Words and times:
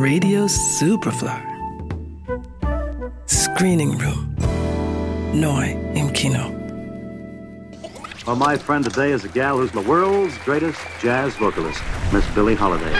Radio 0.00 0.46
Superfly. 0.46 1.38
Screening 3.26 3.98
Room. 3.98 4.34
Neu 5.34 5.76
im 5.94 6.10
Kino. 6.14 6.50
Well, 8.26 8.36
my 8.36 8.56
friend 8.56 8.82
today 8.82 9.12
is 9.12 9.24
a 9.24 9.28
gal 9.28 9.58
who's 9.58 9.72
the 9.72 9.82
world's 9.82 10.38
greatest 10.38 10.80
jazz 11.02 11.36
vocalist, 11.36 11.82
Miss 12.14 12.24
Billie 12.34 12.54
Holiday. 12.54 12.94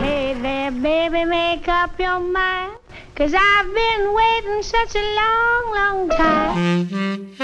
Hey 0.00 0.32
there, 0.40 0.70
baby, 0.70 1.26
make 1.26 1.68
up 1.68 2.00
your 2.00 2.20
mind. 2.20 2.78
Cause 3.14 3.34
I've 3.36 3.66
been 3.74 4.14
waiting 4.14 4.62
such 4.62 4.94
a 4.94 5.14
long, 5.20 5.74
long 5.74 6.08
time. 6.08 7.34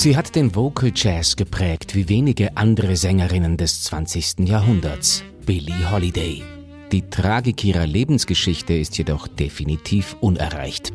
Sie 0.00 0.16
hat 0.16 0.34
den 0.34 0.56
Vocal 0.56 0.92
Jazz 0.94 1.36
geprägt 1.36 1.94
wie 1.94 2.08
wenige 2.08 2.56
andere 2.56 2.96
Sängerinnen 2.96 3.58
des 3.58 3.82
20. 3.82 4.48
Jahrhunderts, 4.48 5.22
Billie 5.44 5.92
Holiday. 5.92 6.42
Die 6.90 7.02
Tragik 7.02 7.62
ihrer 7.64 7.86
Lebensgeschichte 7.86 8.72
ist 8.72 8.96
jedoch 8.96 9.28
definitiv 9.28 10.16
unerreicht. 10.20 10.94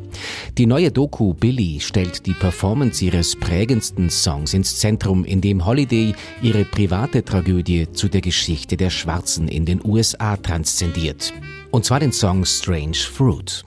Die 0.58 0.66
neue 0.66 0.92
Doku 0.92 1.36
Billy 1.36 1.82
stellt 1.82 2.26
die 2.26 2.34
Performance 2.34 3.06
ihres 3.06 3.36
prägendsten 3.36 4.10
Songs 4.10 4.56
ins 4.56 4.80
Zentrum, 4.80 5.24
in 5.24 5.40
dem 5.40 5.68
Holiday 5.68 6.16
ihre 6.42 6.66
private 6.66 7.24
Tragödie 7.24 7.86
zu 7.92 8.08
der 8.08 8.22
Geschichte 8.22 8.76
der 8.76 8.90
Schwarzen 8.90 9.48
in 9.48 9.66
den 9.66 9.86
USA 9.86 10.36
transzendiert. 10.36 11.32
Und 11.70 11.86
zwar 11.86 12.00
den 12.00 12.12
Song 12.12 12.44
Strange 12.44 12.98
Fruit. 12.98 13.64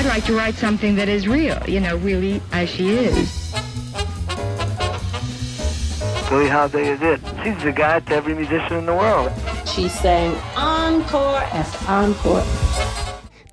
I'd 0.00 0.06
like 0.08 0.24
to 0.24 0.32
write 0.32 0.58
something 0.58 0.96
that 0.96 1.08
is 1.08 1.28
real, 1.28 1.60
you 1.66 1.80
know, 1.80 1.98
really 2.02 2.40
as 2.50 2.70
she 2.70 2.92
is. 2.92 3.37
Billie 6.30 6.50
Holiday 6.50 6.92
is 6.92 7.00
it. 7.00 7.20
She's 7.42 7.62
the 7.62 7.72
guy 7.72 8.00
to 8.00 8.14
every 8.14 8.34
musician 8.34 8.80
in 8.80 8.86
the 8.86 8.92
world. 8.92 9.32
She 9.64 9.88
sang 9.88 10.34
encore 10.56 11.40
after 11.54 11.90
encore. 11.90 12.44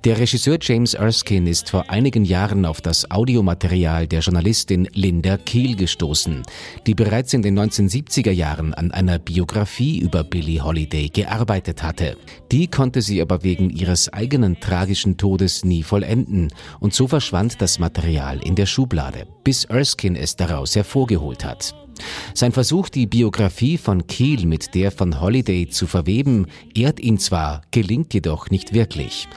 Der 0.04 0.18
Regisseur 0.18 0.58
James 0.60 0.92
Erskine 0.92 1.48
ist 1.48 1.70
vor 1.70 1.88
einigen 1.88 2.26
Jahren 2.26 2.66
auf 2.66 2.82
das 2.82 3.10
Audiomaterial 3.10 4.06
der 4.06 4.20
Journalistin 4.20 4.86
Linda 4.92 5.38
Kehl 5.38 5.74
gestoßen, 5.74 6.42
die 6.86 6.94
bereits 6.94 7.32
in 7.32 7.42
den 7.42 7.58
1970er 7.58 8.30
Jahren 8.30 8.74
an 8.74 8.92
einer 8.92 9.18
Biografie 9.18 9.98
über 9.98 10.22
Billie 10.22 10.62
Holiday 10.62 11.08
gearbeitet 11.08 11.82
hatte. 11.82 12.18
Die 12.52 12.68
konnte 12.68 13.00
sie 13.00 13.22
aber 13.22 13.42
wegen 13.42 13.70
ihres 13.70 14.12
eigenen 14.12 14.60
tragischen 14.60 15.16
Todes 15.16 15.64
nie 15.64 15.82
vollenden 15.82 16.52
und 16.78 16.92
so 16.92 17.08
verschwand 17.08 17.60
das 17.62 17.78
Material 17.78 18.38
in 18.44 18.54
der 18.54 18.66
Schublade, 18.66 19.26
bis 19.44 19.64
Erskine 19.64 20.18
es 20.18 20.36
daraus 20.36 20.76
hervorgeholt 20.76 21.42
hat. 21.42 21.74
Sein 22.34 22.52
Versuch, 22.52 22.88
die 22.88 23.06
Biografie 23.06 23.78
von 23.78 24.06
Keel 24.06 24.46
mit 24.46 24.74
der 24.74 24.90
von 24.90 25.20
Holiday 25.20 25.68
zu 25.68 25.86
verweben, 25.86 26.46
ehrt 26.74 27.00
ihn 27.00 27.18
zwar, 27.18 27.62
gelingt 27.70 28.14
jedoch 28.14 28.50
nicht 28.50 28.72
wirklich. 28.72 29.28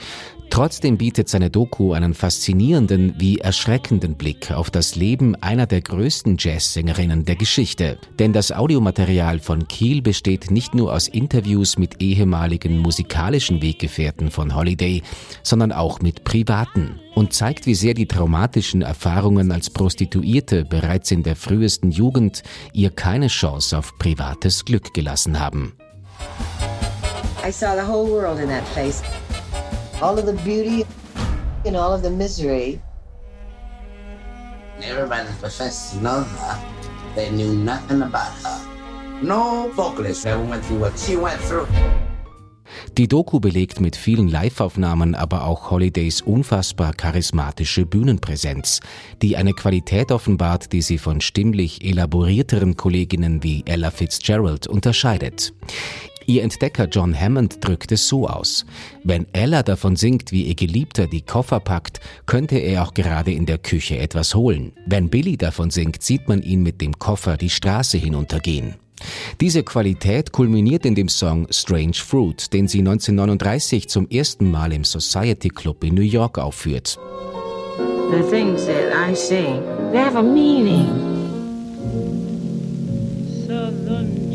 Trotzdem 0.50 0.98
bietet 0.98 1.30
seine 1.30 1.52
Doku 1.52 1.94
einen 1.94 2.16
faszinierenden 2.16 3.14
wie 3.20 3.38
erschreckenden 3.38 4.16
Blick 4.16 4.52
auf 4.52 4.72
das 4.72 4.96
Leben 4.96 5.36
einer 5.36 5.68
der 5.68 5.82
größten 5.82 6.38
Jazzsängerinnen 6.40 7.24
der 7.24 7.36
Geschichte. 7.36 8.00
Denn 8.18 8.34
das 8.34 8.52
Audiomaterial 8.52 9.40
von 9.40 9.68
Kiel 9.68 10.02
besteht 10.02 10.50
nicht 10.50 10.74
nur 10.74 10.92
aus 10.92 11.08
Interviews 11.08 11.78
mit 11.78 12.02
ehemaligen 12.02 12.80
musikalischen 12.80 13.62
Weggefährten 13.62 14.32
von 14.32 14.56
Holiday, 14.56 15.04
sondern 15.44 15.72
auch 15.72 16.02
mit 16.02 16.24
privaten 16.24 17.00
und 17.14 17.34
zeigt, 17.34 17.66
wie 17.66 17.76
sehr 17.76 17.94
die 17.94 18.08
traumatischen 18.08 18.82
Erfahrungen 18.82 19.52
als 19.52 19.70
Prostituierte 19.70 20.66
bereits 20.66 21.12
in 21.12 21.22
der 21.22 21.36
frühesten 21.36 21.92
Jugend 21.92 22.44
ihr 22.74 22.90
keine 22.90 23.28
Chance 23.28 23.78
auf 23.78 23.98
privates 23.98 24.66
Glück 24.66 24.94
gelassen 24.94 25.40
haben. 25.40 25.74
I 27.44 27.52
saw 27.52 27.76
the 27.76 27.86
whole 27.86 28.08
world 28.08 28.40
in 28.40 28.50
that 28.50 28.68
face. 28.76 29.02
All 30.02 30.18
of 30.18 30.26
the 30.26 30.34
beauty 30.44 30.86
and 31.66 31.76
all 31.76 31.94
of 31.94 32.02
the 32.02 32.10
misery. 32.10 32.82
Everybody 34.82 35.28
professed 35.40 35.94
to 35.94 36.02
know 36.02 36.24
her. 36.24 36.60
They 37.16 37.30
knew 37.32 37.54
nothing 37.54 38.02
about 38.02 38.32
her. 38.44 39.22
No 39.22 39.70
vocalist 39.76 40.26
ever 40.26 40.42
went 40.44 40.64
through 40.66 40.80
what 40.80 40.98
she 40.98 41.18
went 41.18 41.42
through. 41.42 41.68
Die 42.98 43.08
Doku 43.08 43.40
belegt 43.40 43.80
mit 43.80 43.96
vielen 43.96 44.28
Liveaufnahmen 44.28 45.16
aber 45.16 45.46
auch 45.46 45.72
Holidays 45.72 46.22
unfassbar 46.22 46.94
charismatische 46.94 47.86
Bühnenpräsenz, 47.86 48.80
die 49.22 49.38
eine 49.38 49.54
Qualität 49.54 50.12
offenbart, 50.12 50.72
die 50.74 50.82
sie 50.82 50.98
von 50.98 51.22
stimmlich 51.22 51.84
elaborierteren 51.84 52.76
Kolleginnen 52.78 53.44
wie 53.44 53.64
Ella 53.66 53.92
Fitzgerald 53.92 54.68
unterscheidet. 54.68 55.54
Ihr 56.30 56.44
Entdecker 56.44 56.86
John 56.86 57.20
Hammond 57.20 57.58
drückt 57.60 57.92
es 57.92 58.08
so 58.08 58.28
aus. 58.28 58.64
Wenn 59.04 59.26
Ella 59.34 59.64
davon 59.64 59.96
singt, 59.96 60.32
wie 60.32 60.44
ihr 60.44 60.54
Geliebter 60.54 61.08
die 61.08 61.24
Koffer 61.24 61.60
packt, 61.60 62.02
könnte 62.28 62.60
er 62.60 62.84
auch 62.84 62.94
gerade 62.94 63.32
in 63.32 63.48
der 63.48 63.58
Küche 63.58 63.98
etwas 63.98 64.36
holen. 64.36 64.74
Wenn 64.86 65.10
Billy 65.10 65.38
davon 65.38 65.72
singt, 65.72 66.04
sieht 66.04 66.28
man 66.28 66.44
ihn 66.44 66.62
mit 66.62 66.82
dem 66.82 67.00
Koffer 67.00 67.36
die 67.36 67.50
Straße 67.50 67.98
hinuntergehen. 67.98 68.76
Diese 69.42 69.64
Qualität 69.64 70.32
kulminiert 70.32 70.86
in 70.86 70.96
dem 70.96 71.10
Song 71.10 71.48
Strange 71.50 71.94
Fruit, 71.96 72.52
den 72.54 72.68
sie 72.68 72.80
1939 72.80 73.90
zum 73.90 74.08
ersten 74.10 74.50
Mal 74.50 74.74
im 74.74 74.84
Society 74.84 75.50
Club 75.50 75.84
in 75.84 75.96
New 75.96 76.02
York 76.02 76.38
aufführt. 76.38 77.00
The 78.12 78.24
things 78.30 78.66
that 78.66 78.92
I 78.92 79.14
sing, 79.14 79.62
they 79.92 80.00
have 80.00 80.18
a 80.18 80.24
meaning. 80.24 80.88
Southern 83.48 84.30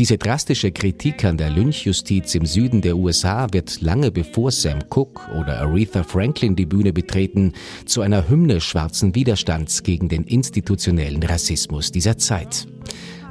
Diese 0.00 0.16
drastische 0.16 0.72
Kritik 0.72 1.26
an 1.26 1.36
der 1.36 1.50
Lynchjustiz 1.50 2.34
im 2.34 2.46
Süden 2.46 2.80
der 2.80 2.96
USA 2.96 3.46
wird 3.52 3.82
lange 3.82 4.10
bevor 4.10 4.50
Sam 4.50 4.78
Cooke 4.88 5.30
oder 5.38 5.60
Aretha 5.60 6.02
Franklin 6.04 6.56
die 6.56 6.64
Bühne 6.64 6.94
betreten, 6.94 7.52
zu 7.84 8.00
einer 8.00 8.26
Hymne 8.26 8.62
schwarzen 8.62 9.14
Widerstands 9.14 9.82
gegen 9.82 10.08
den 10.08 10.24
institutionellen 10.24 11.22
Rassismus 11.22 11.92
dieser 11.92 12.16
Zeit. 12.16 12.66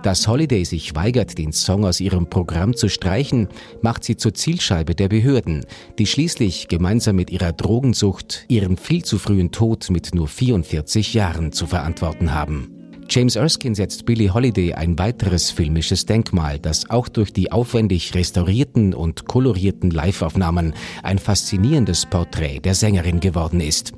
Dass 0.03 0.28
Holiday 0.28 0.63
sich 0.63 0.94
weigert, 0.94 1.40
den 1.40 1.53
Song 1.53 1.85
aus 1.85 2.00
ihrem 2.02 2.29
Programm 2.29 2.75
zu 2.75 2.88
streichen, 2.88 3.47
macht 3.81 4.03
sie 4.03 4.16
zur 4.16 4.35
Zielscheibe 4.35 4.94
der 4.94 5.09
Behörden, 5.09 5.66
die 5.97 6.06
schließlich 6.06 6.68
gemeinsam 6.68 7.16
mit 7.16 7.31
ihrer 7.31 7.52
Drogensucht 7.52 8.46
ihren 8.47 8.78
viel 8.78 9.03
zu 9.03 9.18
frühen 9.18 9.50
Tod 9.50 9.90
mit 9.90 10.13
nur 10.13 10.28
44 10.28 11.16
Jahren 11.16 11.52
zu 11.52 11.66
verantworten 11.66 12.31
haben. 12.31 12.78
James 13.09 13.36
Erskine 13.36 13.74
setzt 13.75 14.06
Billie 14.06 14.34
Holiday 14.34 14.74
ein 14.74 14.97
weiteres 15.00 15.50
filmisches 15.50 16.06
Denkmal, 16.06 16.59
das 16.59 16.90
auch 16.90 17.08
durch 17.08 17.34
die 17.34 17.52
aufwendig 17.52 18.14
restaurierten 18.14 18.94
und 18.94 19.25
kolorierten 19.25 19.90
Liveaufnahmen 19.90 20.74
ein 21.02 21.18
faszinierendes 21.18 22.06
Porträt 22.06 22.59
der 22.59 22.75
Sängerin 22.75 23.20
geworden 23.20 23.62
ist. 23.62 23.94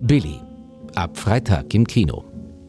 Billie. 0.00 0.40
Ab 0.94 1.16
Freitag 1.16 1.72
im 1.72 1.86
Kino. 1.86 2.24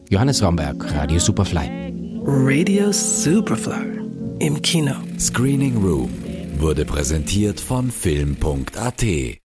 Johannes 0.08 0.42
Romberg, 0.42 0.94
Radio 0.94 1.18
Superfly. 1.18 1.92
Radio 2.24 2.92
Superfly 2.92 4.00
im 4.38 4.62
Kino. 4.62 4.94
Screening 5.18 5.76
Room 5.76 6.10
wurde 6.58 6.84
präsentiert 6.84 7.60
von 7.60 7.90
Film.at. 7.90 9.41